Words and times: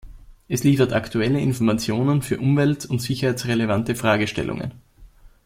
Es 0.47 0.63
liefert 0.63 0.93
aktuelle 0.93 1.39
Informationen 1.39 2.23
für 2.23 2.39
umwelt- 2.39 2.87
und 2.87 3.03
sicherheitsrelevante 3.03 3.93
Fragestellungen. 3.93 4.73